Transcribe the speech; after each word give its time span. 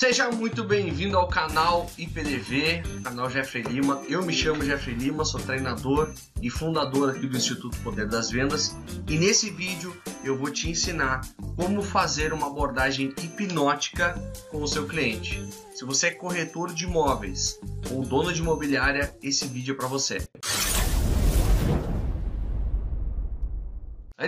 Seja 0.00 0.30
muito 0.30 0.62
bem-vindo 0.62 1.18
ao 1.18 1.26
canal 1.26 1.90
IPDV, 1.98 2.84
canal 3.02 3.28
Jeffrey 3.28 3.64
Lima. 3.64 4.00
Eu 4.08 4.24
me 4.24 4.32
chamo 4.32 4.64
Jeffrey 4.64 4.94
Lima, 4.94 5.24
sou 5.24 5.40
treinador 5.40 6.14
e 6.40 6.48
fundador 6.48 7.10
aqui 7.10 7.26
do 7.26 7.36
Instituto 7.36 7.76
Poder 7.78 8.06
das 8.06 8.30
Vendas. 8.30 8.76
E 9.08 9.18
nesse 9.18 9.50
vídeo 9.50 10.00
eu 10.22 10.38
vou 10.38 10.52
te 10.52 10.70
ensinar 10.70 11.22
como 11.56 11.82
fazer 11.82 12.32
uma 12.32 12.46
abordagem 12.46 13.12
hipnótica 13.20 14.14
com 14.52 14.62
o 14.62 14.68
seu 14.68 14.86
cliente. 14.86 15.44
Se 15.74 15.84
você 15.84 16.06
é 16.06 16.10
corretor 16.12 16.72
de 16.72 16.84
imóveis 16.84 17.58
ou 17.90 18.02
dono 18.02 18.32
de 18.32 18.40
imobiliária, 18.40 19.12
esse 19.20 19.48
vídeo 19.48 19.74
é 19.74 19.76
para 19.76 19.88
você. 19.88 20.18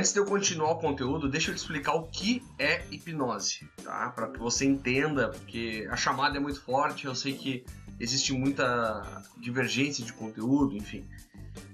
Antes 0.01 0.15
de 0.15 0.19
eu 0.19 0.25
continuar 0.25 0.71
o 0.71 0.79
conteúdo, 0.79 1.29
deixa 1.29 1.51
eu 1.51 1.55
te 1.55 1.59
explicar 1.59 1.93
o 1.93 2.05
que 2.05 2.43
é 2.59 2.83
hipnose, 2.91 3.69
tá? 3.85 4.09
Para 4.09 4.29
que 4.29 4.39
você 4.39 4.65
entenda, 4.65 5.29
porque 5.29 5.87
a 5.91 5.95
chamada 5.95 6.39
é 6.39 6.41
muito 6.41 6.59
forte, 6.63 7.05
eu 7.05 7.15
sei 7.15 7.35
que 7.35 7.67
existe 8.01 8.33
muita 8.33 9.23
divergência 9.37 10.03
de 10.03 10.15
conteúdo, 10.15 10.75
enfim. 10.75 11.07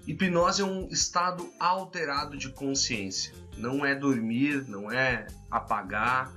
Hipnose 0.08 0.60
é 0.60 0.64
um 0.64 0.88
estado 0.88 1.48
alterado 1.60 2.36
de 2.36 2.48
consciência. 2.48 3.32
Não 3.56 3.86
é 3.86 3.94
dormir, 3.94 4.68
não 4.68 4.90
é 4.90 5.28
apagar. 5.48 6.34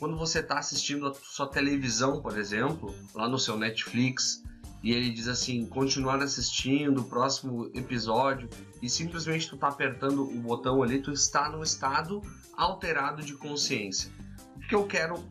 Quando 0.00 0.16
você 0.16 0.40
está 0.40 0.58
assistindo 0.58 1.06
a 1.06 1.14
sua 1.14 1.46
televisão, 1.46 2.20
por 2.20 2.36
exemplo, 2.36 2.92
lá 3.14 3.28
no 3.28 3.38
seu 3.38 3.56
Netflix, 3.56 4.42
e 4.82 4.92
ele 4.92 5.10
diz 5.10 5.26
assim, 5.26 5.66
continuar 5.66 6.22
assistindo 6.22 7.00
o 7.00 7.04
próximo 7.04 7.70
episódio 7.74 8.48
e 8.80 8.88
simplesmente 8.88 9.48
tu 9.48 9.56
tá 9.56 9.68
apertando 9.68 10.22
o 10.22 10.40
botão 10.40 10.82
ali, 10.82 11.00
tu 11.00 11.12
está 11.12 11.50
no 11.50 11.62
estado 11.62 12.22
alterado 12.56 13.22
de 13.22 13.34
consciência. 13.34 14.10
O 14.56 14.60
que 14.60 14.74
eu 14.74 14.86
quero, 14.86 15.22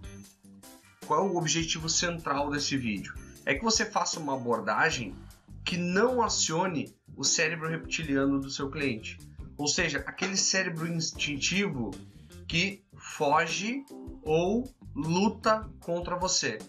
qual 1.06 1.26
é 1.26 1.30
o 1.30 1.38
objetivo 1.38 1.88
central 1.88 2.50
desse 2.50 2.76
vídeo? 2.76 3.14
É 3.46 3.56
que 3.56 3.64
você 3.64 3.86
faça 3.86 4.20
uma 4.20 4.36
abordagem 4.36 5.16
que 5.64 5.78
não 5.78 6.22
acione 6.22 6.94
o 7.16 7.24
cérebro 7.24 7.70
reptiliano 7.70 8.40
do 8.40 8.50
seu 8.50 8.70
cliente. 8.70 9.18
Ou 9.58 9.68
seja, 9.68 10.00
aquele 10.06 10.38
cérebro 10.38 10.88
instintivo 10.88 11.92
que 12.48 12.84
foge 12.96 13.84
ou 14.24 14.64
luta 14.96 15.70
contra 15.80 16.16
você. 16.16 16.60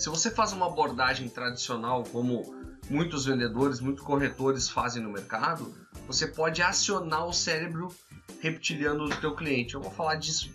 Se 0.00 0.08
você 0.08 0.30
faz 0.30 0.54
uma 0.54 0.66
abordagem 0.66 1.28
tradicional, 1.28 2.04
como 2.04 2.42
muitos 2.88 3.26
vendedores, 3.26 3.80
muitos 3.80 4.02
corretores 4.02 4.66
fazem 4.66 5.02
no 5.02 5.12
mercado, 5.12 5.74
você 6.06 6.26
pode 6.26 6.62
acionar 6.62 7.26
o 7.26 7.34
cérebro 7.34 7.94
reptiliano 8.40 9.10
do 9.10 9.16
teu 9.16 9.36
cliente. 9.36 9.74
Eu 9.74 9.82
vou 9.82 9.90
falar 9.90 10.14
disso, 10.14 10.50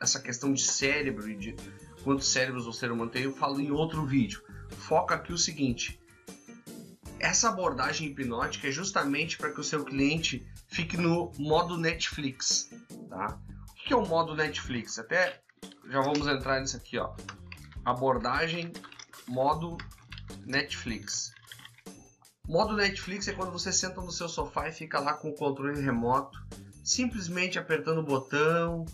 essa 0.00 0.18
questão 0.18 0.50
de 0.50 0.62
cérebro 0.62 1.28
e 1.28 1.36
de 1.36 1.54
quantos 2.02 2.26
cérebros 2.28 2.66
o 2.66 2.72
ser 2.72 2.90
humano 2.90 3.10
tem, 3.10 3.24
eu 3.24 3.36
falo 3.36 3.60
em 3.60 3.70
outro 3.70 4.06
vídeo. 4.06 4.42
Foca 4.70 5.16
aqui 5.16 5.34
o 5.34 5.36
seguinte: 5.36 6.00
essa 7.18 7.50
abordagem 7.50 8.08
hipnótica 8.08 8.66
é 8.66 8.72
justamente 8.72 9.36
para 9.36 9.52
que 9.52 9.60
o 9.60 9.64
seu 9.64 9.84
cliente 9.84 10.42
fique 10.68 10.96
no 10.96 11.30
modo 11.36 11.76
Netflix, 11.76 12.70
tá? 13.10 13.38
O 13.68 13.74
que 13.74 13.92
é 13.92 13.96
o 13.96 14.06
modo 14.06 14.34
Netflix? 14.34 14.98
Até 14.98 15.42
já 15.86 16.00
vamos 16.00 16.26
entrar 16.26 16.62
nisso 16.62 16.78
aqui, 16.78 16.96
ó 16.96 17.14
abordagem 17.84 18.72
modo 19.26 19.76
Netflix. 20.44 21.32
Modo 22.46 22.74
Netflix 22.74 23.26
é 23.28 23.32
quando 23.32 23.52
você 23.52 23.72
senta 23.72 24.00
no 24.00 24.10
seu 24.10 24.28
sofá 24.28 24.68
e 24.68 24.72
fica 24.72 25.00
lá 25.00 25.14
com 25.14 25.30
o 25.30 25.34
controle 25.34 25.80
remoto, 25.80 26.38
simplesmente 26.82 27.58
apertando 27.58 27.98
o 27.98 28.02
botão, 28.02 28.84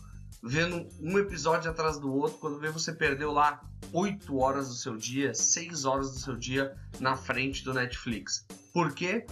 vendo 0.42 0.88
um 1.00 1.18
episódio 1.18 1.70
atrás 1.70 1.98
do 1.98 2.14
outro, 2.14 2.38
quando 2.38 2.60
vê 2.60 2.70
você 2.70 2.92
perdeu 2.92 3.32
lá 3.32 3.60
8 3.92 4.38
horas 4.38 4.68
do 4.68 4.74
seu 4.74 4.96
dia, 4.96 5.34
6 5.34 5.84
horas 5.84 6.12
do 6.12 6.18
seu 6.18 6.36
dia 6.36 6.76
na 7.00 7.16
frente 7.16 7.64
do 7.64 7.74
Netflix. 7.74 8.46
Por 8.72 8.94
quê? 8.94 9.26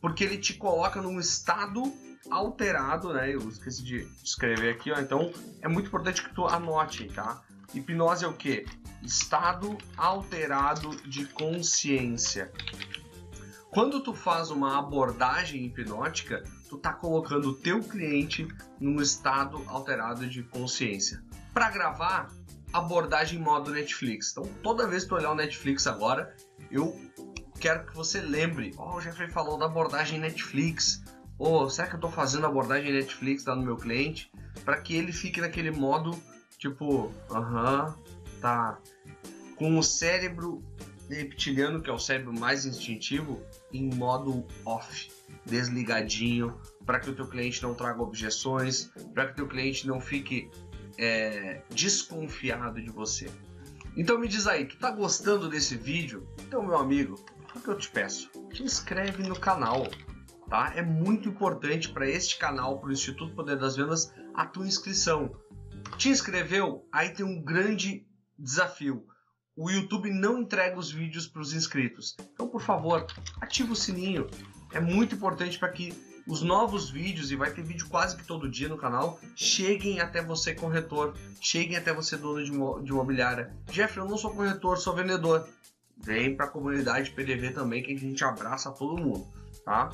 Porque 0.00 0.24
ele 0.24 0.36
te 0.36 0.54
coloca 0.54 1.00
num 1.00 1.18
estado 1.18 1.82
alterado, 2.30 3.12
né? 3.12 3.34
Eu 3.34 3.48
esqueci 3.48 3.82
de 3.82 4.06
escrever 4.22 4.74
aqui, 4.74 4.92
ó. 4.92 5.00
Então 5.00 5.32
é 5.60 5.68
muito 5.68 5.86
importante 5.86 6.22
que 6.22 6.34
tu 6.34 6.46
anote, 6.46 7.08
tá? 7.08 7.42
Hipnose 7.74 8.24
é 8.24 8.28
o 8.28 8.34
quê? 8.34 8.66
Estado 9.02 9.76
alterado 9.96 10.90
de 11.08 11.26
consciência. 11.26 12.52
Quando 13.70 14.00
tu 14.00 14.14
faz 14.14 14.50
uma 14.50 14.78
abordagem 14.78 15.64
hipnótica, 15.64 16.42
tu 16.68 16.76
tá 16.76 16.92
colocando 16.92 17.50
o 17.50 17.54
teu 17.54 17.80
cliente 17.80 18.46
num 18.78 19.00
estado 19.00 19.64
alterado 19.66 20.26
de 20.26 20.42
consciência. 20.42 21.24
Para 21.54 21.70
gravar, 21.70 22.28
abordagem 22.72 23.38
modo 23.38 23.70
Netflix. 23.70 24.30
Então, 24.32 24.44
toda 24.62 24.86
vez 24.86 25.04
que 25.04 25.08
tu 25.08 25.14
olhar 25.14 25.32
o 25.32 25.34
Netflix 25.34 25.86
agora, 25.86 26.36
eu 26.70 26.94
quero 27.58 27.86
que 27.86 27.94
você 27.94 28.20
lembre, 28.20 28.72
oh, 28.76 28.96
o 28.96 29.00
Jeffrey 29.00 29.30
falou 29.30 29.56
da 29.56 29.66
abordagem 29.66 30.20
Netflix. 30.20 31.02
Ou 31.38 31.64
oh, 31.64 31.70
será 31.70 31.88
que 31.88 31.94
eu 31.94 31.98
estou 31.98 32.10
fazendo 32.10 32.46
abordagem 32.46 32.92
Netflix 32.92 33.44
lá 33.46 33.56
no 33.56 33.62
meu 33.62 33.76
cliente? 33.76 34.30
Para 34.64 34.80
que 34.80 34.94
ele 34.94 35.12
fique 35.12 35.40
naquele 35.40 35.70
modo 35.70 36.10
Tipo, 36.62 37.12
aham, 37.28 37.92
tá. 38.40 38.78
Com 39.56 39.76
o 39.80 39.82
cérebro 39.82 40.62
reptiliano, 41.10 41.82
que 41.82 41.90
é 41.90 41.92
o 41.92 41.98
cérebro 41.98 42.32
mais 42.38 42.64
instintivo, 42.64 43.42
em 43.72 43.92
modo 43.92 44.46
off, 44.64 45.10
desligadinho, 45.44 46.56
para 46.86 47.00
que 47.00 47.10
o 47.10 47.16
teu 47.16 47.26
cliente 47.26 47.60
não 47.64 47.74
traga 47.74 48.00
objeções, 48.00 48.92
para 49.12 49.26
que 49.26 49.32
o 49.32 49.34
teu 49.34 49.48
cliente 49.48 49.88
não 49.88 50.00
fique 50.00 50.48
é, 50.98 51.62
desconfiado 51.68 52.80
de 52.80 52.90
você. 52.90 53.28
Então 53.96 54.16
me 54.16 54.28
diz 54.28 54.46
aí, 54.46 54.64
tu 54.64 54.78
tá 54.78 54.92
gostando 54.92 55.48
desse 55.48 55.76
vídeo? 55.76 56.28
Então, 56.46 56.62
meu 56.62 56.76
amigo, 56.76 57.18
o 57.56 57.60
que 57.60 57.66
eu 57.66 57.76
te 57.76 57.90
peço? 57.90 58.30
Te 58.52 58.62
inscreve 58.62 59.24
no 59.24 59.34
canal, 59.34 59.88
tá? 60.48 60.72
É 60.76 60.82
muito 60.82 61.28
importante 61.28 61.88
para 61.88 62.08
este 62.08 62.38
canal, 62.38 62.78
para 62.78 62.90
o 62.90 62.92
Instituto 62.92 63.34
Poder 63.34 63.58
das 63.58 63.74
Vendas, 63.74 64.14
a 64.32 64.46
tua 64.46 64.64
inscrição. 64.64 65.32
Te 65.96 66.08
inscreveu? 66.08 66.86
Aí 66.92 67.10
tem 67.10 67.24
um 67.24 67.42
grande 67.42 68.06
desafio. 68.38 69.06
O 69.56 69.70
YouTube 69.70 70.10
não 70.10 70.40
entrega 70.40 70.78
os 70.78 70.90
vídeos 70.90 71.26
para 71.26 71.42
os 71.42 71.52
inscritos. 71.52 72.16
Então, 72.32 72.48
por 72.48 72.60
favor, 72.60 73.06
ative 73.40 73.72
o 73.72 73.76
sininho. 73.76 74.28
É 74.72 74.80
muito 74.80 75.14
importante 75.14 75.58
para 75.58 75.68
que 75.68 75.92
os 76.26 76.40
novos 76.40 76.88
vídeos, 76.88 77.30
e 77.30 77.36
vai 77.36 77.50
ter 77.50 77.62
vídeo 77.62 77.88
quase 77.88 78.16
que 78.16 78.24
todo 78.24 78.48
dia 78.48 78.68
no 78.68 78.78
canal, 78.78 79.20
cheguem 79.36 80.00
até 80.00 80.22
você, 80.22 80.54
corretor, 80.54 81.14
cheguem 81.40 81.76
até 81.76 81.92
você, 81.92 82.16
dono 82.16 82.42
de 82.42 82.90
imobiliária. 82.90 83.54
Jeff, 83.70 83.96
eu 83.96 84.08
não 84.08 84.16
sou 84.16 84.30
corretor, 84.30 84.78
sou 84.78 84.94
vendedor. 84.94 85.46
Vem 85.98 86.34
para 86.34 86.46
a 86.46 86.48
comunidade 86.48 87.10
PDV 87.10 87.50
também, 87.50 87.82
que 87.82 87.92
a 87.92 87.98
gente 87.98 88.24
abraça 88.24 88.70
todo 88.70 89.00
mundo, 89.00 89.26
tá? 89.64 89.90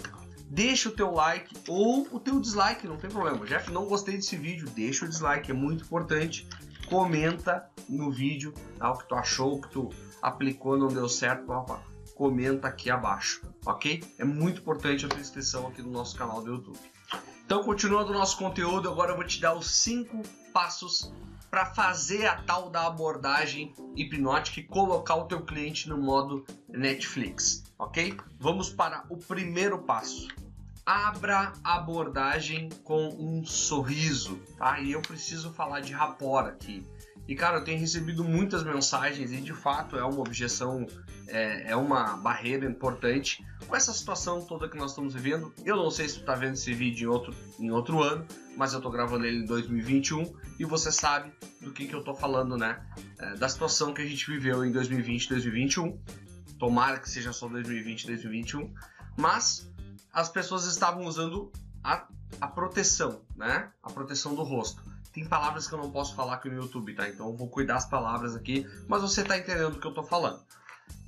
Deixa 0.50 0.88
o 0.88 0.92
teu 0.92 1.12
like 1.12 1.54
ou 1.68 2.06
o 2.10 2.20
teu 2.20 2.40
dislike, 2.40 2.86
não 2.86 2.96
tem 2.96 3.10
problema. 3.10 3.44
Jeff, 3.46 3.70
não 3.70 3.86
gostei 3.86 4.16
desse 4.16 4.36
vídeo, 4.36 4.68
deixa 4.70 5.04
o 5.04 5.08
dislike, 5.08 5.50
é 5.50 5.54
muito 5.54 5.84
importante. 5.84 6.48
Comenta 6.86 7.68
no 7.88 8.10
vídeo 8.10 8.54
tá, 8.78 8.90
o 8.90 8.96
que 8.96 9.08
tu 9.08 9.14
achou, 9.14 9.56
o 9.56 9.60
que 9.60 9.68
tu 9.68 9.90
aplicou, 10.22 10.76
não 10.76 10.88
deu 10.88 11.08
certo, 11.08 11.50
opa, 11.50 11.82
comenta 12.14 12.66
aqui 12.66 12.90
abaixo, 12.90 13.42
ok? 13.64 14.02
É 14.18 14.24
muito 14.24 14.60
importante 14.60 15.04
a 15.04 15.08
tua 15.08 15.20
inscrição 15.20 15.66
aqui 15.68 15.82
no 15.82 15.90
nosso 15.90 16.16
canal 16.16 16.42
do 16.42 16.54
YouTube. 16.54 16.78
Então, 17.44 17.62
continuando 17.62 18.10
o 18.10 18.14
nosso 18.14 18.36
conteúdo, 18.36 18.90
agora 18.90 19.12
eu 19.12 19.16
vou 19.16 19.24
te 19.24 19.40
dar 19.40 19.54
os 19.54 19.70
cinco 19.70 20.22
passos 20.52 21.12
para 21.50 21.66
fazer 21.66 22.26
a 22.26 22.36
tal 22.42 22.70
da 22.70 22.86
abordagem 22.86 23.74
hipnótica 23.96 24.60
e 24.60 24.64
colocar 24.64 25.16
o 25.16 25.24
teu 25.24 25.42
cliente 25.42 25.88
no 25.88 25.98
modo 25.98 26.44
Netflix, 26.68 27.64
ok? 27.78 28.16
Vamos 28.38 28.70
para 28.70 29.04
o 29.08 29.16
primeiro 29.16 29.78
passo. 29.78 30.28
Abra 30.84 31.52
a 31.62 31.76
abordagem 31.76 32.70
com 32.82 33.08
um 33.08 33.44
sorriso, 33.44 34.36
tá? 34.56 34.80
E 34.80 34.92
eu 34.92 35.02
preciso 35.02 35.52
falar 35.52 35.80
de 35.80 35.92
rapport 35.92 36.46
aqui. 36.46 36.86
E 37.28 37.34
cara, 37.34 37.58
eu 37.58 37.64
tenho 37.64 37.78
recebido 37.78 38.24
muitas 38.24 38.64
mensagens 38.64 39.30
e 39.30 39.36
de 39.42 39.52
fato 39.52 39.98
é 39.98 40.02
uma 40.02 40.18
objeção, 40.18 40.86
é, 41.26 41.72
é, 41.72 41.76
uma 41.76 42.16
barreira 42.16 42.64
importante 42.64 43.46
com 43.66 43.76
essa 43.76 43.92
situação 43.92 44.40
toda 44.40 44.66
que 44.66 44.78
nós 44.78 44.92
estamos 44.92 45.12
vivendo. 45.12 45.52
Eu 45.62 45.76
não 45.76 45.90
sei 45.90 46.08
se 46.08 46.20
tu 46.20 46.24
tá 46.24 46.34
vendo 46.34 46.54
esse 46.54 46.72
vídeo 46.72 47.04
em 47.04 47.12
outro, 47.12 47.34
em 47.60 47.70
outro 47.70 48.02
ano, 48.02 48.26
mas 48.56 48.72
eu 48.72 48.80
tô 48.80 48.90
gravando 48.90 49.26
ele 49.26 49.42
em 49.42 49.44
2021 49.44 50.34
e 50.58 50.64
você 50.64 50.90
sabe 50.90 51.30
do 51.60 51.70
que, 51.70 51.86
que 51.86 51.94
eu 51.94 52.02
tô 52.02 52.14
falando, 52.14 52.56
né? 52.56 52.82
É, 53.18 53.34
da 53.34 53.46
situação 53.46 53.92
que 53.92 54.00
a 54.00 54.06
gente 54.06 54.26
viveu 54.26 54.64
em 54.64 54.72
2020 54.72 55.28
2021. 55.28 56.00
Tomara 56.58 56.98
que 56.98 57.10
seja 57.10 57.30
só 57.34 57.46
2020 57.46 58.06
2021. 58.06 58.72
Mas 59.18 59.70
as 60.10 60.30
pessoas 60.30 60.64
estavam 60.64 61.04
usando 61.04 61.52
a, 61.84 62.08
a 62.40 62.48
proteção, 62.48 63.20
né? 63.36 63.70
A 63.82 63.90
proteção 63.90 64.34
do 64.34 64.42
rosto 64.42 64.82
tem 65.18 65.26
palavras 65.26 65.66
que 65.66 65.74
eu 65.74 65.78
não 65.78 65.90
posso 65.90 66.14
falar 66.14 66.34
aqui 66.34 66.48
no 66.48 66.62
YouTube, 66.62 66.94
tá? 66.94 67.08
Então 67.08 67.26
eu 67.26 67.36
vou 67.36 67.48
cuidar 67.48 67.76
as 67.76 67.86
palavras 67.86 68.36
aqui, 68.36 68.64
mas 68.86 69.02
você 69.02 69.24
tá 69.24 69.36
entendendo 69.36 69.74
o 69.74 69.80
que 69.80 69.86
eu 69.86 69.92
tô 69.92 70.04
falando. 70.04 70.40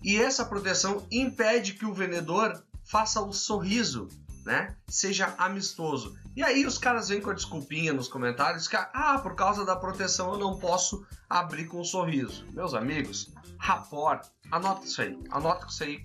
E 0.03 0.17
essa 0.17 0.45
proteção 0.45 1.07
impede 1.13 1.75
que 1.75 1.87
o 1.87 1.95
vendedor 1.95 2.61
faça 2.85 3.21
o 3.21 3.33
sorriso, 3.33 4.09
né? 4.45 4.75
Seja 4.89 5.33
amistoso. 5.39 6.19
E 6.35 6.43
aí 6.43 6.67
os 6.67 6.77
caras 6.77 7.09
vêm 7.09 7.21
com 7.21 7.31
a 7.31 7.35
desculpinha 7.35 7.93
nos 7.93 8.09
comentários 8.09 8.67
que, 8.67 8.77
ah, 8.77 9.21
por 9.23 9.37
causa 9.37 9.65
da 9.65 9.77
proteção 9.77 10.33
eu 10.33 10.39
não 10.39 10.59
posso 10.59 11.07
abrir 11.29 11.67
com 11.67 11.81
um 11.81 11.85
sorriso. 11.85 12.45
Meus 12.53 12.75
amigos, 12.75 13.33
rapport, 13.59 14.27
anota 14.51 14.87
isso 14.87 15.03
aí, 15.03 15.17
anota 15.31 15.67
isso 15.69 15.85
aí. 15.85 16.05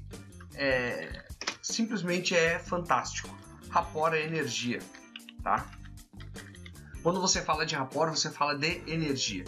É, 0.53 1.25
simplesmente 1.59 2.35
é 2.35 2.59
fantástico. 2.59 3.35
Rapport 3.69 4.13
é 4.13 4.23
energia, 4.23 4.79
tá? 5.41 5.65
Quando 7.05 7.21
você 7.21 7.39
fala 7.39 7.67
de 7.67 7.75
rapport, 7.75 8.09
você 8.09 8.31
fala 8.31 8.57
de 8.57 8.81
energia. 8.87 9.45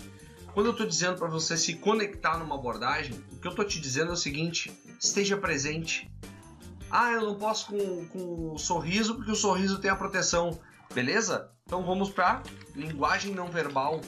Quando 0.54 0.68
eu 0.68 0.74
estou 0.74 0.86
dizendo 0.86 1.18
para 1.18 1.28
você 1.28 1.58
se 1.58 1.74
conectar 1.74 2.38
numa 2.38 2.54
abordagem, 2.54 3.20
o 3.32 3.40
que 3.40 3.48
eu 3.48 3.50
estou 3.50 3.66
te 3.66 3.82
dizendo 3.82 4.12
é 4.12 4.14
o 4.14 4.16
seguinte: 4.16 4.72
esteja 5.00 5.36
presente. 5.36 6.08
Ah, 6.92 7.14
eu 7.14 7.22
não 7.22 7.34
posso 7.34 7.66
com, 7.72 8.06
com 8.10 8.54
um 8.54 8.58
sorriso 8.60 9.16
porque 9.16 9.32
o 9.32 9.36
sorriso 9.36 9.80
tem 9.80 9.90
a 9.90 9.96
proteção. 9.96 10.60
Beleza? 10.94 11.50
Então 11.66 11.84
vamos 11.84 12.12
para 12.12 12.44
linguagem 12.76 13.34
não 13.34 13.48
verbal. 13.48 14.02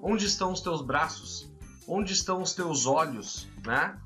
Onde 0.00 0.26
estão 0.26 0.52
os 0.52 0.60
teus 0.60 0.80
braços? 0.80 1.52
Onde 1.88 2.12
estão 2.12 2.40
os 2.40 2.54
teus 2.54 2.86
olhos? 2.86 3.48
Né? 3.66 3.98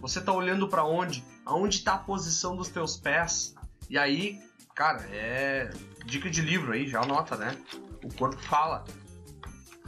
Você 0.00 0.18
está 0.18 0.32
olhando 0.32 0.66
para 0.66 0.82
onde? 0.82 1.22
Aonde 1.44 1.76
está 1.76 1.92
a 1.92 1.98
posição 1.98 2.56
dos 2.56 2.70
teus 2.70 2.96
pés? 2.96 3.54
E 3.90 3.98
aí, 3.98 4.40
cara, 4.74 5.02
é 5.10 5.70
dica 6.06 6.30
de 6.30 6.40
livro 6.40 6.72
aí, 6.72 6.88
já 6.88 7.02
anota, 7.02 7.36
né? 7.36 7.54
O 8.02 8.14
corpo 8.14 8.40
fala. 8.42 8.84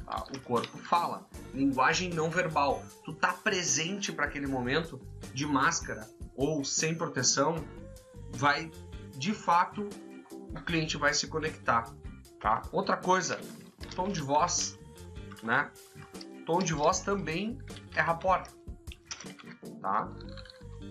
Tá? 0.05 0.25
O 0.35 0.41
corpo 0.41 0.79
fala. 0.79 1.26
Linguagem 1.55 2.11
não 2.11 2.31
verbal. 2.31 2.82
Tu 3.05 3.12
tá 3.12 3.32
presente 3.32 4.12
para 4.12 4.26
aquele 4.26 4.47
momento 4.47 5.00
de 5.35 5.47
máscara 5.47 6.09
ou 6.37 6.64
sem 6.64 6.94
proteção, 6.94 7.56
vai 8.31 8.70
de 9.17 9.32
fato 9.32 9.88
o 10.31 10.61
cliente 10.64 10.97
vai 10.97 11.14
se 11.14 11.26
conectar, 11.26 11.91
tá? 12.41 12.62
Outra 12.73 12.97
coisa, 12.97 13.41
tom 13.94 14.09
de 14.09 14.20
voz, 14.20 14.79
né? 15.43 15.70
Tom 16.44 16.58
de 16.58 16.75
voz 16.75 17.00
também 17.00 17.58
é 17.94 18.00
rapport, 18.00 18.49
tá? 19.81 20.12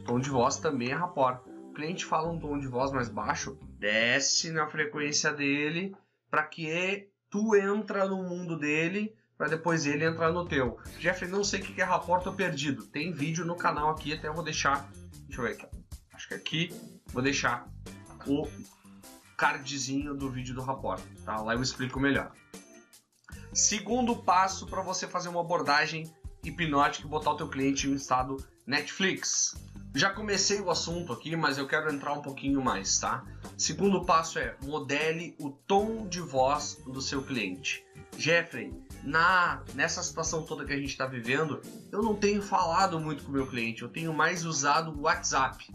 Tom 0.06 0.19
de 0.19 0.29
voz 0.29 0.57
também 0.57 0.91
é 0.91 0.95
rapport. 0.95 1.41
O 1.69 1.74
cliente 1.74 2.06
fala 2.06 2.29
um 2.29 2.39
tom 2.39 2.57
de 2.59 2.67
voz 2.67 2.91
mais 2.91 3.09
baixo, 3.09 3.57
desce 3.77 4.51
na 4.51 4.67
frequência 4.67 5.31
dele 5.31 5.95
para 6.29 6.44
que 6.44 6.69
tu 7.31 7.55
entra 7.55 8.07
no 8.07 8.21
mundo 8.21 8.59
dele 8.59 9.15
para 9.37 9.47
depois 9.47 9.87
ele 9.87 10.05
entrar 10.05 10.31
no 10.31 10.45
teu. 10.47 10.77
Jeffrey, 10.99 11.31
não 11.31 11.43
sei 11.43 11.61
o 11.61 11.63
que 11.63 11.81
é 11.81 11.83
rapport, 11.83 12.23
tô 12.23 12.31
perdido. 12.31 12.85
Tem 12.85 13.11
vídeo 13.11 13.43
no 13.43 13.55
canal 13.55 13.89
aqui, 13.89 14.13
até 14.13 14.29
vou 14.29 14.43
deixar. 14.43 14.87
Deixa 15.25 15.41
eu 15.41 15.45
ver 15.45 15.53
aqui. 15.53 15.65
Acho 16.13 16.27
que 16.27 16.33
aqui 16.35 16.69
vou 17.07 17.23
deixar 17.23 17.67
o 18.27 18.47
cardzinho 19.35 20.13
do 20.13 20.29
vídeo 20.29 20.53
do 20.53 20.61
rapport, 20.61 21.01
tá? 21.25 21.41
Lá 21.41 21.55
eu 21.55 21.61
explico 21.63 21.99
melhor. 21.99 22.31
Segundo 23.51 24.15
passo 24.15 24.67
para 24.67 24.83
você 24.83 25.07
fazer 25.07 25.29
uma 25.29 25.41
abordagem 25.41 26.13
hipnótica 26.43 27.07
e 27.07 27.09
botar 27.09 27.31
o 27.31 27.37
teu 27.37 27.47
cliente 27.47 27.87
em 27.87 27.93
um 27.93 27.95
estado 27.95 28.37
Netflix. 28.67 29.55
Já 29.95 30.11
comecei 30.11 30.61
o 30.61 30.69
assunto 30.69 31.11
aqui, 31.11 31.35
mas 31.35 31.57
eu 31.57 31.67
quero 31.67 31.91
entrar 31.91 32.13
um 32.13 32.21
pouquinho 32.21 32.61
mais, 32.61 32.99
tá? 32.99 33.23
Segundo 33.61 34.03
passo 34.03 34.39
é 34.39 34.55
modele 34.63 35.35
o 35.39 35.51
tom 35.51 36.07
de 36.07 36.19
voz 36.19 36.81
do 36.87 36.99
seu 36.99 37.21
cliente. 37.21 37.85
Jeffrey, 38.17 38.73
na 39.03 39.61
nessa 39.75 40.01
situação 40.01 40.41
toda 40.41 40.65
que 40.65 40.73
a 40.73 40.77
gente 40.77 40.89
está 40.89 41.05
vivendo, 41.05 41.61
eu 41.91 42.01
não 42.01 42.15
tenho 42.15 42.41
falado 42.41 42.99
muito 42.99 43.23
com 43.23 43.31
meu 43.31 43.45
cliente, 43.45 43.83
eu 43.83 43.87
tenho 43.87 44.11
mais 44.15 44.45
usado 44.45 44.91
o 44.91 45.01
WhatsApp. 45.01 45.71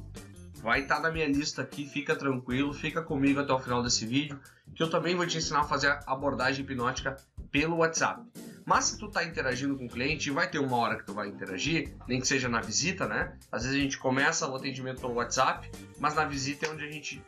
Vai 0.54 0.80
estar 0.80 0.96
tá 0.96 1.02
na 1.02 1.12
minha 1.12 1.28
lista 1.28 1.62
aqui, 1.62 1.86
fica 1.86 2.16
tranquilo, 2.16 2.72
fica 2.72 3.00
comigo 3.00 3.38
até 3.38 3.52
o 3.52 3.60
final 3.60 3.84
desse 3.84 4.04
vídeo, 4.04 4.40
que 4.74 4.82
eu 4.82 4.90
também 4.90 5.14
vou 5.14 5.24
te 5.24 5.38
ensinar 5.38 5.60
a 5.60 5.64
fazer 5.64 5.96
abordagem 6.08 6.64
hipnótica 6.64 7.16
pelo 7.52 7.76
WhatsApp. 7.76 8.20
Mas 8.64 8.86
se 8.86 8.98
tu 8.98 9.08
tá 9.08 9.22
interagindo 9.22 9.78
com 9.78 9.86
o 9.86 9.88
cliente, 9.88 10.28
vai 10.32 10.50
ter 10.50 10.58
uma 10.58 10.76
hora 10.76 10.96
que 10.96 11.04
tu 11.06 11.14
vai 11.14 11.28
interagir, 11.28 11.94
nem 12.08 12.20
que 12.20 12.26
seja 12.26 12.48
na 12.48 12.60
visita, 12.60 13.06
né? 13.06 13.38
Às 13.52 13.62
vezes 13.62 13.78
a 13.78 13.80
gente 13.80 13.96
começa 13.96 14.48
o 14.48 14.56
atendimento 14.56 15.00
pelo 15.00 15.14
WhatsApp, 15.14 15.70
mas 16.00 16.16
na 16.16 16.24
visita 16.24 16.66
é 16.66 16.70
onde 16.70 16.82
a 16.82 16.90
gente 16.90 17.22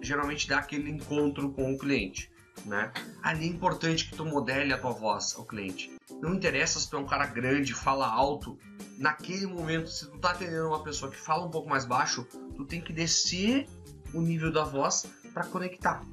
geralmente 0.00 0.48
dá 0.48 0.58
aquele 0.58 0.90
encontro 0.90 1.50
com 1.52 1.72
o 1.72 1.78
cliente, 1.78 2.30
né? 2.64 2.92
Ali 3.22 3.46
é 3.46 3.48
importante 3.48 4.08
que 4.08 4.16
tu 4.16 4.24
modele 4.24 4.72
a 4.72 4.78
tua 4.78 4.92
voz 4.92 5.34
ao 5.36 5.44
cliente. 5.44 5.90
Não 6.20 6.34
interessa 6.34 6.78
se 6.78 6.88
tu 6.90 6.96
é 6.96 7.00
um 7.00 7.06
cara 7.06 7.26
grande, 7.26 7.72
fala 7.72 8.06
alto. 8.06 8.58
Naquele 8.98 9.46
momento, 9.46 9.90
se 9.90 10.10
tu 10.10 10.18
tá 10.18 10.32
atendendo 10.32 10.68
uma 10.68 10.82
pessoa 10.82 11.10
que 11.10 11.16
fala 11.16 11.46
um 11.46 11.50
pouco 11.50 11.68
mais 11.68 11.84
baixo, 11.84 12.26
tu 12.56 12.64
tem 12.66 12.80
que 12.80 12.92
descer 12.92 13.66
o 14.12 14.20
nível 14.20 14.52
da 14.52 14.64
voz 14.64 15.06
para 15.32 15.44
conectar, 15.46 16.04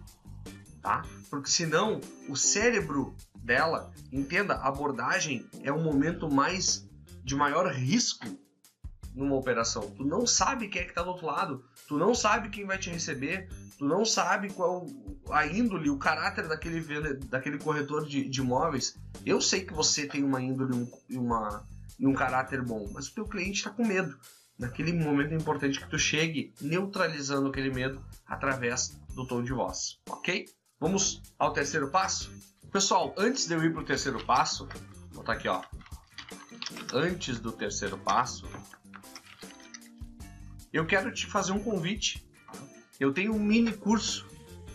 tá? 0.81 1.03
Porque 1.29 1.49
senão 1.49 1.99
o 2.29 2.35
cérebro 2.35 3.15
dela, 3.35 3.91
entenda, 4.11 4.55
a 4.55 4.67
abordagem 4.67 5.45
é 5.63 5.71
o 5.71 5.81
momento 5.81 6.29
mais 6.29 6.87
de 7.23 7.35
maior 7.35 7.71
risco 7.73 8.25
numa 9.17 9.35
operação. 9.35 9.89
Tu 9.91 10.05
não 10.05 10.25
sabe 10.25 10.67
quem 10.67 10.81
é 10.81 10.85
que 10.85 10.91
está 10.91 11.01
do 11.01 11.09
outro 11.09 11.25
lado, 11.25 11.65
tu 11.87 11.97
não 11.97 12.13
sabe 12.13 12.49
quem 12.49 12.65
vai 12.65 12.77
te 12.77 12.89
receber, 12.89 13.49
tu 13.77 13.85
não 13.85 14.05
sabe 14.05 14.53
qual 14.53 14.85
a 15.31 15.45
índole, 15.45 15.89
o 15.89 15.97
caráter 15.97 16.47
daquele, 16.47 16.81
daquele 17.25 17.57
corretor 17.57 18.05
de, 18.05 18.29
de 18.29 18.39
imóveis. 18.39 18.95
Eu 19.25 19.41
sei 19.41 19.65
que 19.65 19.73
você 19.73 20.05
tem 20.05 20.23
uma 20.23 20.41
índole 20.41 20.87
e 21.09 21.17
uma, 21.17 21.67
e 21.99 22.05
um 22.05 22.13
caráter 22.13 22.63
bom, 22.63 22.87
mas 22.93 23.07
o 23.07 23.13
teu 23.13 23.25
cliente 23.25 23.57
está 23.57 23.71
com 23.71 23.85
medo. 23.85 24.17
Naquele 24.57 24.93
momento 24.93 25.33
é 25.33 25.35
importante 25.35 25.79
que 25.79 25.89
tu 25.89 25.99
chegue 25.99 26.53
neutralizando 26.61 27.47
aquele 27.47 27.71
medo 27.71 28.03
através 28.25 28.99
do 29.13 29.25
tom 29.27 29.43
de 29.43 29.53
voz, 29.53 29.99
ok? 30.09 30.45
Vamos 30.79 31.21
ao 31.37 31.53
terceiro 31.53 31.89
passo? 31.89 32.31
Pessoal, 32.71 33.13
antes 33.17 33.47
de 33.47 33.53
eu 33.53 33.63
ir 33.63 33.71
para 33.71 33.81
o 33.81 33.85
terceiro 33.85 34.23
passo, 34.25 34.67
vou 35.11 35.21
botar 35.21 35.33
aqui, 35.33 35.47
ó. 35.47 35.61
Antes 36.93 37.39
do 37.39 37.51
terceiro 37.51 37.97
passo, 37.97 38.47
eu 40.71 40.85
quero 40.85 41.13
te 41.13 41.25
fazer 41.25 41.51
um 41.51 41.59
convite. 41.59 42.25
Eu 42.99 43.13
tenho 43.13 43.33
um 43.33 43.39
mini 43.39 43.73
curso 43.73 44.27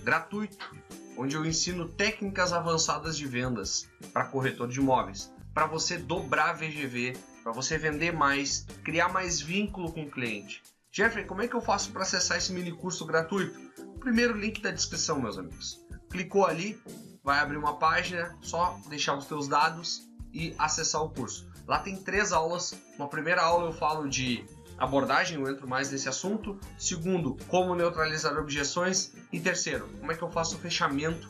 gratuito 0.04 0.74
onde 1.16 1.36
eu 1.36 1.44
ensino 1.44 1.88
técnicas 1.88 2.52
avançadas 2.52 3.16
de 3.16 3.26
vendas 3.26 3.88
para 4.12 4.24
corretor 4.24 4.68
de 4.68 4.80
imóveis, 4.80 5.32
para 5.52 5.66
você 5.66 5.98
dobrar 5.98 6.54
VGV, 6.54 7.16
para 7.42 7.52
você 7.52 7.76
vender 7.76 8.12
mais, 8.12 8.66
criar 8.82 9.08
mais 9.08 9.40
vínculo 9.40 9.92
com 9.92 10.04
o 10.04 10.10
cliente. 10.10 10.62
Jeffrey, 10.90 11.24
como 11.24 11.42
é 11.42 11.48
que 11.48 11.54
eu 11.54 11.60
faço 11.60 11.90
para 11.90 12.02
acessar 12.02 12.38
esse 12.38 12.52
mini 12.52 12.72
curso 12.72 13.06
gratuito? 13.06 13.58
Primeiro 13.98 14.36
link 14.36 14.60
da 14.60 14.70
descrição, 14.70 15.20
meus 15.20 15.38
amigos. 15.38 15.80
Clicou 16.10 16.44
ali, 16.44 16.80
vai 17.22 17.38
abrir 17.38 17.56
uma 17.56 17.78
página, 17.78 18.36
só 18.42 18.78
deixar 18.88 19.16
os 19.16 19.26
teus 19.26 19.48
dados 19.48 20.02
e 20.32 20.54
acessar 20.58 21.02
o 21.02 21.10
curso. 21.10 21.50
Lá 21.66 21.78
tem 21.78 21.96
três 21.96 22.32
aulas. 22.32 22.74
Uma 22.96 23.08
primeira 23.08 23.42
aula 23.42 23.68
eu 23.68 23.72
falo 23.72 24.08
de 24.08 24.44
abordagem, 24.78 25.38
eu 25.38 25.48
entro 25.48 25.68
mais 25.68 25.90
nesse 25.90 26.08
assunto. 26.08 26.58
Segundo, 26.78 27.36
como 27.48 27.74
neutralizar 27.74 28.36
objeções. 28.38 29.12
E 29.32 29.40
terceiro, 29.40 29.88
como 29.98 30.12
é 30.12 30.16
que 30.16 30.22
eu 30.22 30.30
faço 30.30 30.56
o 30.56 30.58
fechamento 30.58 31.28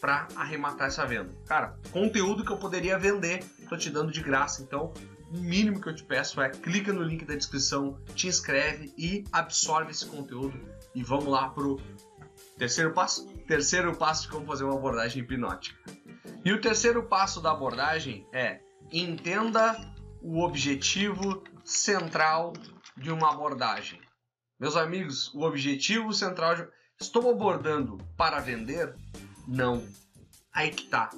para 0.00 0.28
arrematar 0.36 0.88
essa 0.88 1.06
venda. 1.06 1.34
Cara, 1.46 1.78
conteúdo 1.90 2.44
que 2.44 2.52
eu 2.52 2.58
poderia 2.58 2.98
vender, 2.98 3.42
tô 3.70 3.76
te 3.76 3.88
dando 3.88 4.12
de 4.12 4.20
graça. 4.20 4.62
Então, 4.62 4.92
o 5.32 5.38
mínimo 5.38 5.80
que 5.80 5.88
eu 5.88 5.94
te 5.94 6.04
peço 6.04 6.42
é 6.42 6.50
clica 6.50 6.92
no 6.92 7.02
link 7.02 7.24
da 7.24 7.34
descrição, 7.34 7.98
te 8.14 8.26
inscreve 8.28 8.92
e 8.98 9.24
absorve 9.32 9.92
esse 9.92 10.04
conteúdo. 10.04 10.60
E 10.94 11.02
vamos 11.02 11.28
lá 11.28 11.48
pro 11.48 11.80
terceiro 12.58 12.92
passo 12.92 13.26
terceiro 13.46 13.96
passo 13.96 14.22
de 14.22 14.28
como 14.28 14.46
fazer 14.46 14.64
uma 14.64 14.74
abordagem 14.74 15.22
hipnótica. 15.22 15.78
E 16.44 16.52
o 16.52 16.60
terceiro 16.60 17.02
passo 17.04 17.40
da 17.40 17.52
abordagem 17.52 18.26
é 18.32 18.60
entenda 18.92 19.76
o 20.20 20.42
objetivo 20.42 21.42
central 21.64 22.52
de 22.96 23.10
uma 23.10 23.32
abordagem. 23.32 24.00
Meus 24.58 24.76
amigos, 24.76 25.32
o 25.34 25.42
objetivo 25.42 26.12
central 26.12 26.56
de... 26.56 26.68
Estou 27.00 27.28
abordando 27.30 27.98
para 28.16 28.38
vender? 28.38 28.94
Não. 29.46 29.84
Aí 30.52 30.70
que 30.70 30.86
tá. 30.86 31.10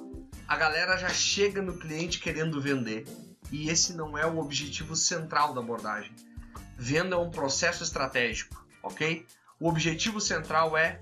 A 0.47 0.57
galera 0.57 0.97
já 0.97 1.09
chega 1.09 1.61
no 1.61 1.77
cliente 1.77 2.19
querendo 2.19 2.59
vender. 2.59 3.05
E 3.51 3.69
esse 3.69 3.93
não 3.93 4.17
é 4.17 4.25
o 4.25 4.39
objetivo 4.39 4.95
central 4.95 5.53
da 5.53 5.61
abordagem. 5.61 6.13
Venda 6.77 7.15
é 7.15 7.19
um 7.19 7.31
processo 7.31 7.83
estratégico, 7.83 8.65
ok? 8.83 9.25
O 9.59 9.69
objetivo 9.69 10.19
central 10.19 10.75
é 10.75 10.99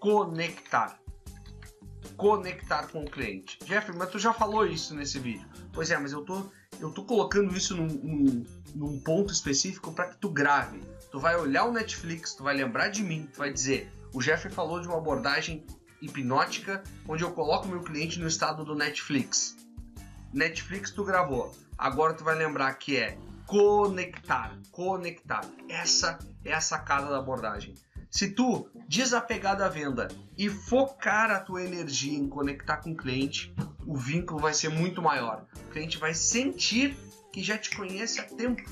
conectar. 0.00 0.98
Conectar 2.16 2.88
com 2.88 3.02
o 3.02 3.10
cliente. 3.10 3.58
Jeffrey, 3.64 3.96
mas 3.96 4.10
tu 4.10 4.18
já 4.18 4.32
falou 4.32 4.66
isso 4.66 4.94
nesse 4.94 5.18
vídeo. 5.18 5.48
Pois 5.72 5.90
é, 5.90 5.98
mas 5.98 6.12
eu 6.12 6.22
tô, 6.22 6.50
eu 6.80 6.90
tô 6.90 7.04
colocando 7.04 7.56
isso 7.56 7.76
num, 7.76 7.86
num, 7.86 8.44
num 8.74 8.98
ponto 8.98 9.32
específico 9.32 9.92
para 9.92 10.08
que 10.08 10.16
tu 10.16 10.28
grave. 10.28 10.80
Tu 11.10 11.20
vai 11.20 11.36
olhar 11.36 11.64
o 11.64 11.72
Netflix, 11.72 12.34
tu 12.34 12.42
vai 12.42 12.54
lembrar 12.54 12.88
de 12.88 13.02
mim, 13.02 13.28
tu 13.32 13.38
vai 13.38 13.52
dizer: 13.52 13.90
o 14.12 14.20
Jeffrey 14.20 14.52
falou 14.52 14.80
de 14.80 14.88
uma 14.88 14.98
abordagem 14.98 15.64
hipnótica 16.02 16.82
onde 17.08 17.22
eu 17.22 17.32
coloco 17.32 17.68
meu 17.68 17.82
cliente 17.82 18.18
no 18.18 18.26
estado 18.26 18.64
do 18.64 18.74
Netflix. 18.74 19.56
Netflix 20.32 20.90
tu 20.90 21.04
gravou. 21.04 21.54
Agora 21.78 22.14
tu 22.14 22.24
vai 22.24 22.34
lembrar 22.34 22.74
que 22.74 22.96
é 22.96 23.16
conectar, 23.46 24.58
conectar. 24.70 25.44
Essa 25.68 26.18
é 26.44 26.52
a 26.52 26.60
sacada 26.60 27.08
da 27.08 27.18
abordagem. 27.18 27.74
Se 28.10 28.30
tu 28.30 28.68
desapegar 28.88 29.56
da 29.56 29.68
venda 29.68 30.08
e 30.38 30.48
focar 30.48 31.30
a 31.30 31.40
tua 31.40 31.64
energia 31.64 32.16
em 32.16 32.28
conectar 32.28 32.76
com 32.76 32.92
o 32.92 32.96
cliente, 32.96 33.52
o 33.86 33.96
vínculo 33.96 34.40
vai 34.40 34.54
ser 34.54 34.68
muito 34.68 35.02
maior. 35.02 35.44
O 35.66 35.70
cliente 35.70 35.98
vai 35.98 36.14
sentir 36.14 36.96
que 37.34 37.42
já 37.42 37.58
te 37.58 37.74
conhece 37.74 38.20
há 38.20 38.22
tempo. 38.22 38.62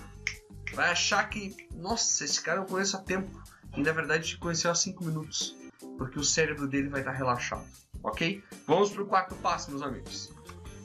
Vai 0.73 0.93
achar 0.93 1.29
que, 1.29 1.67
nossa, 1.75 2.25
esse 2.25 2.41
cara 2.41 2.61
eu 2.61 2.65
conheço 2.65 2.97
há 2.97 3.01
tempo. 3.01 3.43
E 3.77 3.83
na 3.83 3.91
verdade 3.91 4.29
te 4.29 4.39
conheceu 4.39 4.71
há 4.71 4.75
5 4.75 5.05
minutos. 5.05 5.57
Porque 5.99 6.17
o 6.17 6.23
cérebro 6.23 6.69
dele 6.69 6.89
vai 6.89 7.01
estar 7.01 7.11
relaxado. 7.11 7.67
Ok? 8.05 8.41
Vamos 8.65 8.91
para 8.91 9.03
o 9.03 9.07
quarto 9.07 9.35
passo, 9.35 9.69
meus 9.71 9.83
amigos. 9.83 10.33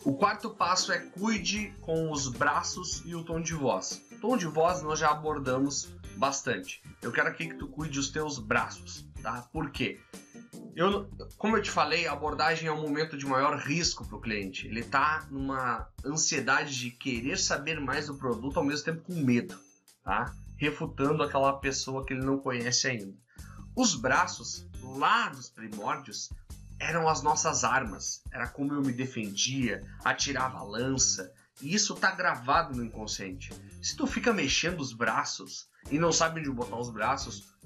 O 0.03 0.15
quarto 0.15 0.49
passo 0.49 0.91
é 0.91 0.97
cuide 0.97 1.71
com 1.81 2.11
os 2.11 2.27
braços 2.29 3.03
e 3.05 3.13
o 3.13 3.23
tom 3.23 3.39
de 3.39 3.53
voz. 3.53 4.01
O 4.11 4.19
tom 4.21 4.37
de 4.37 4.47
voz 4.47 4.81
nós 4.81 4.97
já 4.97 5.11
abordamos 5.11 5.93
bastante. 6.15 6.81
Eu 7.03 7.11
quero 7.11 7.29
aqui 7.29 7.47
que 7.47 7.57
tu 7.57 7.67
cuide 7.67 7.99
os 7.99 8.09
teus 8.09 8.39
braços, 8.39 9.07
tá? 9.21 9.43
Por 9.53 9.69
quê? 9.69 9.99
Eu, 10.77 11.09
como 11.39 11.57
eu 11.57 11.61
te 11.63 11.71
falei, 11.71 12.05
a 12.05 12.13
abordagem 12.13 12.67
é 12.67 12.71
um 12.71 12.79
momento 12.79 13.17
de 13.17 13.25
maior 13.25 13.57
risco 13.57 14.05
para 14.05 14.15
o 14.15 14.21
cliente. 14.21 14.67
Ele 14.67 14.81
está 14.81 15.25
numa 15.31 15.89
ansiedade 16.05 16.77
de 16.77 16.91
querer 16.91 17.39
saber 17.39 17.79
mais 17.79 18.05
do 18.05 18.15
produto 18.15 18.57
ao 18.57 18.63
mesmo 18.63 18.85
tempo 18.85 19.01
com 19.01 19.15
medo, 19.15 19.59
tá? 20.03 20.31
Refutando 20.55 21.23
aquela 21.23 21.53
pessoa 21.53 22.05
que 22.05 22.13
ele 22.13 22.23
não 22.23 22.37
conhece 22.37 22.87
ainda. 22.87 23.11
Os 23.75 23.95
braços, 23.95 24.67
lá 24.83 25.29
dos 25.29 25.49
primórdios, 25.49 26.29
eram 26.79 27.09
as 27.09 27.23
nossas 27.23 27.63
armas. 27.63 28.21
Era 28.31 28.47
como 28.47 28.75
eu 28.75 28.83
me 28.83 28.93
defendia, 28.93 29.81
atirava 30.05 30.59
a 30.59 30.63
lança. 30.63 31.33
E 31.59 31.73
isso 31.73 31.95
tá 31.95 32.11
gravado 32.11 32.77
no 32.77 32.85
inconsciente. 32.85 33.51
Se 33.81 33.95
tu 33.95 34.05
fica 34.05 34.31
mexendo 34.31 34.79
os 34.79 34.93
braços 34.93 35.67
e 35.89 35.97
não 35.97 36.11
sabe 36.11 36.39
onde 36.39 36.51
botar 36.51 36.77
os 36.77 36.91
braços, 36.91 37.56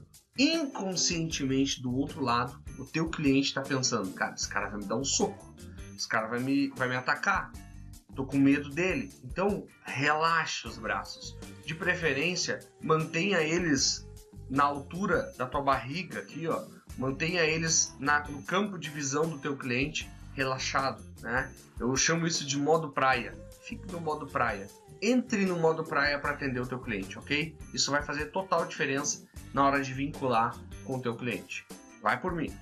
inconscientemente 0.42 1.82
do 1.82 1.94
outro 1.94 2.22
lado, 2.24 2.62
o 2.80 2.86
teu 2.86 3.10
cliente 3.10 3.48
está 3.48 3.62
pensando, 3.62 4.12
cara, 4.14 4.34
esse 4.34 4.50
cara 4.50 4.70
vai 4.70 4.80
me 4.80 4.86
dar 4.86 4.98
um 4.98 5.04
soco, 5.04 5.54
esse 5.96 6.08
cara 6.08 6.28
vai 6.28 6.40
me, 6.40 6.70
vai 6.70 6.88
me 6.88 6.96
atacar, 6.96 7.52
tô 8.16 8.26
com 8.26 8.38
medo 8.38 8.70
dele. 8.70 9.12
Então, 9.24 9.68
relaxa 9.84 10.68
os 10.68 10.78
braços. 10.78 11.38
De 11.66 11.76
preferência, 11.76 12.60
mantenha 12.82 13.40
eles 13.42 14.08
na 14.50 14.64
altura 14.64 15.32
da 15.38 15.46
tua 15.46 15.62
barriga 15.62 16.20
aqui, 16.20 16.48
ó. 16.48 16.64
Mantenha 16.98 17.42
eles 17.44 17.96
na, 18.00 18.28
no 18.28 18.44
campo 18.44 18.78
de 18.78 18.90
visão 18.90 19.30
do 19.30 19.40
teu 19.40 19.56
cliente 19.56 20.10
relaxado, 20.34 21.04
né? 21.22 21.52
Eu 21.80 21.96
chamo 21.96 22.28
isso 22.28 22.46
de 22.46 22.58
modo 22.58 22.92
praia. 22.92 23.38
Fique 23.72 23.90
no 23.90 24.02
modo 24.02 24.28
praia. 24.28 24.68
Entre 25.02 25.46
no 25.46 25.58
modo 25.58 25.82
praia 25.82 26.20
para 26.20 26.32
atender 26.32 26.60
o 26.60 26.68
teu 26.68 26.78
cliente, 26.78 27.18
ok? 27.18 27.58
Isso 27.74 27.90
vai 27.90 28.04
fazer 28.04 28.26
total 28.26 28.66
diferença 28.66 29.26
na 29.54 29.66
hora 29.66 29.82
de 29.82 29.94
vincular 29.94 30.54
com 30.84 30.98
o 30.98 31.02
teu 31.02 31.16
cliente. 31.16 31.66
Vai 32.02 32.20
por 32.20 32.36
mim. 32.36 32.54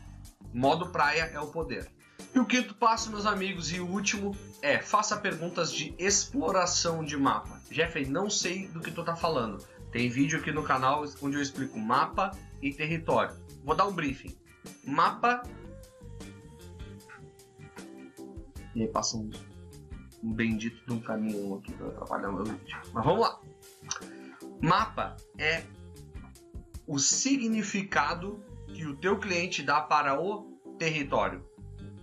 Modo 0.54 0.92
praia 0.92 1.24
é 1.34 1.40
o 1.40 1.48
poder. 1.48 1.92
E 2.32 2.38
o 2.38 2.46
quinto 2.46 2.76
passo, 2.76 3.10
meus 3.10 3.26
amigos, 3.26 3.72
e 3.72 3.80
o 3.80 3.88
último 3.88 4.38
é 4.62 4.78
faça 4.78 5.18
perguntas 5.18 5.74
de 5.74 5.96
exploração 5.98 7.04
de 7.04 7.18
mapa. 7.18 7.60
Jeffrey, 7.72 8.06
não 8.06 8.30
sei 8.30 8.68
do 8.68 8.80
que 8.80 8.92
tu 8.92 9.04
tá 9.04 9.16
falando. 9.16 9.66
Tem 9.92 10.08
vídeo 10.10 10.38
aqui 10.38 10.52
no 10.52 10.62
canal 10.62 11.04
onde 11.24 11.38
eu 11.38 11.42
explico 11.42 11.80
mapa 11.80 12.38
e 12.62 12.72
território. 12.72 13.36
Vou 13.64 13.76
dar 13.76 13.88
um 13.88 13.94
briefing. 13.94 14.38
Mapa. 14.86 15.42
E 18.76 18.84
aí 18.84 18.88
passa 18.88 19.18
um, 19.18 19.32
um 20.24 20.34
bendito 20.34 20.86
de 20.86 20.94
um 20.94 21.00
caminhão 21.00 21.56
aqui 21.56 21.72
para 21.74 21.88
atrapalhar 21.88 22.32
meu 22.32 22.44
vídeo. 22.44 22.78
Mas 22.94 23.06
vamos 23.06 23.22
lá. 23.22 23.40
Mapa 24.62 25.16
é 25.38 25.64
o 26.88 27.00
significado 27.00 28.44
que 28.74 28.86
o 28.86 28.96
teu 28.96 29.18
cliente 29.20 29.64
dá 29.64 29.82
para 29.82 30.20
o 30.20 30.76
território. 30.78 31.48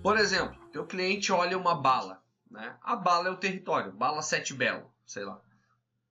Por 0.02 0.16
exemplo, 0.16 0.56
teu 0.72 0.86
cliente 0.86 1.32
olha 1.32 1.58
uma 1.58 1.74
bala, 1.74 2.22
né? 2.50 2.76
A 2.82 2.96
bala 2.96 3.28
é 3.28 3.30
o 3.30 3.36
território, 3.36 3.92
bala 3.92 4.22
sete 4.22 4.54
belo, 4.54 4.90
sei 5.04 5.24
lá. 5.24 5.40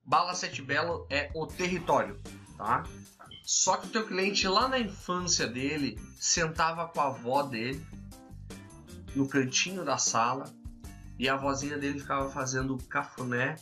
Bala 0.05 0.35
Sete 0.35 0.61
Belo 0.61 1.07
é 1.09 1.31
o 1.33 1.47
território, 1.47 2.21
tá? 2.55 2.83
Só 3.43 3.77
que 3.77 3.87
o 3.87 3.89
teu 3.89 4.05
cliente 4.05 4.47
lá 4.47 4.67
na 4.67 4.77
infância 4.77 5.47
dele 5.47 5.99
sentava 6.19 6.87
com 6.87 7.01
a 7.01 7.07
avó 7.07 7.41
dele 7.41 7.83
no 9.15 9.27
cantinho 9.27 9.83
da 9.83 9.97
sala 9.97 10.45
e 11.17 11.29
a 11.29 11.35
vozinha 11.35 11.77
dele 11.77 11.99
ficava 11.99 12.29
fazendo 12.29 12.77
cafuné 12.89 13.55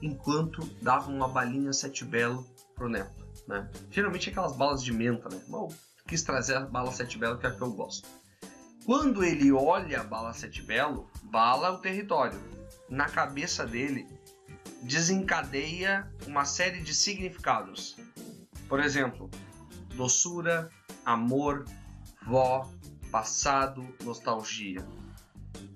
enquanto 0.00 0.64
dava 0.82 1.10
uma 1.10 1.28
balinha 1.28 1.72
Sete 1.72 2.04
Belo 2.04 2.46
pro 2.74 2.88
neto, 2.88 3.26
né? 3.46 3.70
Geralmente 3.90 4.30
aquelas 4.30 4.56
balas 4.56 4.82
de 4.82 4.92
menta, 4.92 5.28
né? 5.28 5.40
Mal 5.48 5.68
quis 6.06 6.22
trazer 6.22 6.56
a 6.56 6.60
bala 6.60 6.92
Sete 6.92 7.18
Belo 7.18 7.38
que 7.38 7.46
é 7.46 7.48
a 7.48 7.52
que 7.52 7.60
eu 7.60 7.72
gosto. 7.72 8.08
Quando 8.84 9.24
ele 9.24 9.50
olha 9.50 10.00
a 10.00 10.04
bala 10.04 10.32
Sete 10.34 10.62
Belo, 10.62 11.08
bala 11.24 11.68
é 11.68 11.70
o 11.70 11.78
território. 11.78 12.38
Na 12.88 13.06
cabeça 13.06 13.66
dele 13.66 14.06
desencadeia 14.82 16.10
uma 16.26 16.44
série 16.44 16.82
de 16.82 16.94
significados. 16.94 17.96
Por 18.68 18.80
exemplo, 18.80 19.30
doçura, 19.94 20.70
amor, 21.04 21.64
vó, 22.26 22.70
passado, 23.10 23.86
nostalgia. 24.02 24.84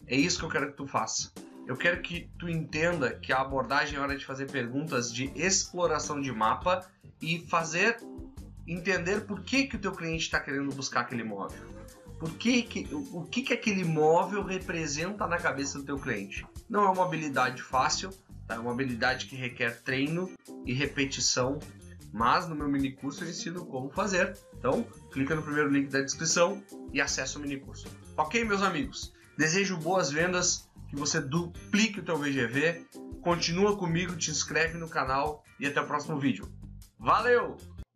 É 0.09 0.17
isso 0.17 0.38
que 0.38 0.45
eu 0.47 0.49
quero 0.49 0.71
que 0.71 0.77
tu 0.77 0.87
faça. 0.87 1.31
Eu 1.67 1.77
quero 1.77 2.00
que 2.00 2.31
tu 2.38 2.49
entenda 2.49 3.15
que 3.15 3.31
a 3.31 3.43
abordagem 3.43 3.99
é 3.99 4.00
hora 4.00 4.17
de 4.17 4.25
fazer 4.25 4.50
perguntas 4.50 5.12
de 5.12 5.31
exploração 5.35 6.19
de 6.19 6.33
mapa 6.33 6.91
e 7.21 7.41
fazer 7.41 7.99
entender 8.67 9.27
por 9.27 9.43
que, 9.43 9.67
que 9.67 9.77
o 9.77 9.79
teu 9.79 9.93
cliente 9.93 10.25
está 10.25 10.41
querendo 10.41 10.75
buscar 10.75 11.00
aquele 11.00 11.21
imóvel. 11.21 11.61
Por 12.19 12.33
que, 12.35 12.62
que, 12.62 12.88
o 12.93 13.23
que, 13.25 13.43
que 13.43 13.53
aquele 13.53 13.83
imóvel 13.83 14.43
representa 14.43 15.27
na 15.27 15.37
cabeça 15.37 15.79
do 15.79 15.85
teu 15.85 15.99
cliente. 15.99 16.45
Não 16.69 16.85
é 16.85 16.88
uma 16.88 17.05
habilidade 17.05 17.62
fácil, 17.62 18.11
é 18.49 18.59
uma 18.59 18.73
habilidade 18.73 19.27
que 19.27 19.37
requer 19.37 19.83
treino 19.83 20.31
e 20.65 20.73
repetição, 20.73 21.59
mas 22.12 22.49
no 22.49 22.55
meu 22.57 22.67
mini 22.67 22.93
curso 22.93 23.25
eu 23.25 23.29
ensino 23.29 23.67
como 23.67 23.91
fazer. 23.91 24.37
Então, 24.59 24.83
clica 25.12 25.35
no 25.35 25.43
primeiro 25.43 25.71
link 25.71 25.91
da 25.91 26.00
descrição 26.00 26.62
e 26.93 27.00
acessa 27.00 27.38
o 27.38 27.43
mini 27.43 27.61
curso. 27.61 27.87
Ok, 28.17 28.43
meus 28.45 28.62
amigos? 28.62 29.12
Desejo 29.38 29.76
boas 29.76 30.11
vendas, 30.11 30.68
que 30.90 30.97
você 30.97 31.21
duplique 31.21 32.00
o 32.00 32.04
teu 32.04 32.18
VGV. 32.18 32.85
Continua 33.23 33.76
comigo, 33.76 34.16
te 34.16 34.33
inscreve 34.33 34.76
no 34.76 34.88
canal 34.88 35.45
e 35.61 35.66
até 35.68 35.80
o 35.80 35.87
próximo 35.87 36.18
vídeo. 36.18 36.52
Valeu! 36.99 37.57